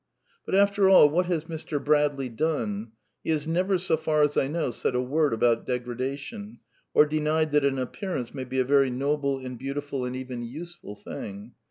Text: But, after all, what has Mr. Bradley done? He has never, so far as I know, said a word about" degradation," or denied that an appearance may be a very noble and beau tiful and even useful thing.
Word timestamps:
But, 0.47 0.55
after 0.55 0.89
all, 0.89 1.11
what 1.11 1.27
has 1.27 1.45
Mr. 1.45 1.79
Bradley 1.79 2.27
done? 2.27 2.93
He 3.23 3.29
has 3.29 3.47
never, 3.47 3.77
so 3.77 3.95
far 3.97 4.23
as 4.23 4.35
I 4.35 4.47
know, 4.47 4.71
said 4.71 4.95
a 4.95 4.99
word 4.99 5.31
about" 5.31 5.63
degradation," 5.67 6.57
or 6.95 7.05
denied 7.05 7.51
that 7.51 7.63
an 7.65 7.77
appearance 7.77 8.33
may 8.33 8.45
be 8.45 8.57
a 8.57 8.65
very 8.65 8.89
noble 8.89 9.37
and 9.37 9.59
beau 9.59 9.75
tiful 9.75 10.05
and 10.05 10.15
even 10.15 10.41
useful 10.41 10.95
thing. 10.95 11.53